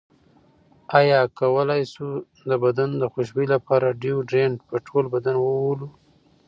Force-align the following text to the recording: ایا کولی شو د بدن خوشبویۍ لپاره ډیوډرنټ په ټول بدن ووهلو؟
ایا 0.99 1.19
کولی 1.39 1.81
شو 1.93 2.07
د 2.49 2.51
بدن 2.63 2.91
خوشبویۍ 3.11 3.47
لپاره 3.55 3.97
ډیوډرنټ 4.01 4.57
په 4.69 4.75
ټول 4.87 5.05
بدن 5.13 5.35
ووهلو؟ 5.39 5.87